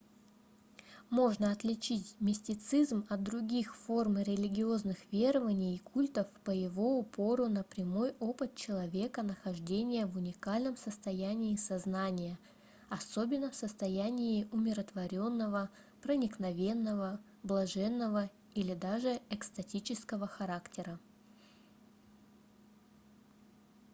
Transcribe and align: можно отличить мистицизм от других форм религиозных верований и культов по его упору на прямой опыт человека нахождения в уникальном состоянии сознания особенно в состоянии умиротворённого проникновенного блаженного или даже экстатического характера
можно 1.11 1.51
отличить 1.51 2.15
мистицизм 2.19 3.05
от 3.07 3.21
других 3.21 3.75
форм 3.75 4.17
религиозных 4.17 4.97
верований 5.11 5.75
и 5.75 5.77
культов 5.77 6.25
по 6.43 6.49
его 6.49 6.97
упору 6.97 7.45
на 7.47 7.61
прямой 7.63 8.15
опыт 8.19 8.55
человека 8.55 9.21
нахождения 9.21 10.07
в 10.07 10.15
уникальном 10.15 10.75
состоянии 10.75 11.55
сознания 11.55 12.39
особенно 12.89 13.51
в 13.51 13.55
состоянии 13.55 14.47
умиротворённого 14.51 15.69
проникновенного 16.01 17.19
блаженного 17.43 18.31
или 18.55 18.73
даже 18.73 19.19
экстатического 19.29 20.25
характера 20.25 20.99